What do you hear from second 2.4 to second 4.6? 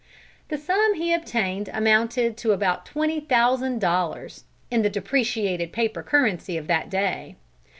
about twenty thousand dollars,